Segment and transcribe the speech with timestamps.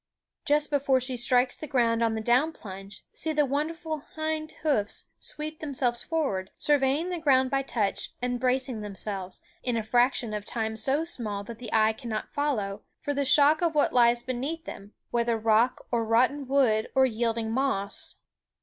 [0.45, 5.05] Just before she strikes the ground on the down plunge, see the wonderful hind hoofs
[5.19, 10.43] sweep themselves forward, surveying the ground by touch, and bracing themselves, in a fraction of
[10.43, 14.65] time so small that the eye cannot follow, for the shock of what lies beneath
[14.65, 18.15] them, whether rock or rotten wood or yielding moss.